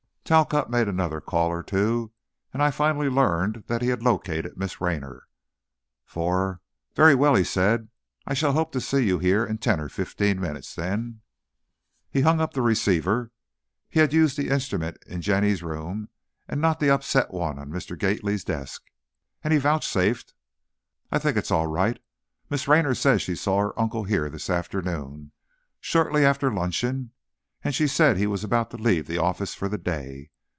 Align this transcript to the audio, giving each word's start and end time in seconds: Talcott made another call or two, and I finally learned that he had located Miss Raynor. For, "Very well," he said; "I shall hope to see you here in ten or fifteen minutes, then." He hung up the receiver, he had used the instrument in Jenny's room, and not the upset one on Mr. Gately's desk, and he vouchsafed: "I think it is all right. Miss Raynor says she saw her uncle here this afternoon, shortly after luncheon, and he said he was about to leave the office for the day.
Talcott 0.23 0.69
made 0.69 0.87
another 0.87 1.19
call 1.19 1.49
or 1.49 1.61
two, 1.61 2.13
and 2.53 2.63
I 2.63 2.71
finally 2.71 3.09
learned 3.09 3.65
that 3.67 3.81
he 3.81 3.89
had 3.89 4.01
located 4.01 4.55
Miss 4.57 4.79
Raynor. 4.79 5.27
For, 6.05 6.61
"Very 6.95 7.13
well," 7.13 7.35
he 7.35 7.43
said; 7.43 7.89
"I 8.25 8.33
shall 8.33 8.53
hope 8.53 8.71
to 8.71 8.79
see 8.79 9.05
you 9.05 9.19
here 9.19 9.45
in 9.45 9.57
ten 9.57 9.81
or 9.81 9.89
fifteen 9.89 10.39
minutes, 10.39 10.73
then." 10.73 11.19
He 12.09 12.21
hung 12.21 12.39
up 12.39 12.53
the 12.53 12.61
receiver, 12.61 13.33
he 13.89 13.99
had 13.99 14.13
used 14.13 14.37
the 14.37 14.47
instrument 14.47 14.95
in 15.05 15.19
Jenny's 15.21 15.61
room, 15.61 16.07
and 16.47 16.61
not 16.61 16.79
the 16.79 16.89
upset 16.91 17.33
one 17.33 17.59
on 17.59 17.69
Mr. 17.69 17.99
Gately's 17.99 18.45
desk, 18.45 18.83
and 19.43 19.51
he 19.51 19.59
vouchsafed: 19.59 20.33
"I 21.11 21.19
think 21.19 21.35
it 21.35 21.43
is 21.43 21.51
all 21.51 21.67
right. 21.67 21.99
Miss 22.49 22.69
Raynor 22.69 22.95
says 22.95 23.21
she 23.21 23.35
saw 23.35 23.59
her 23.59 23.77
uncle 23.77 24.05
here 24.05 24.29
this 24.29 24.49
afternoon, 24.49 25.33
shortly 25.81 26.23
after 26.23 26.49
luncheon, 26.53 27.11
and 27.63 27.75
he 27.75 27.85
said 27.85 28.17
he 28.17 28.25
was 28.25 28.43
about 28.43 28.71
to 28.71 28.77
leave 28.77 29.05
the 29.05 29.19
office 29.19 29.53
for 29.53 29.69
the 29.69 29.77
day. 29.77 30.27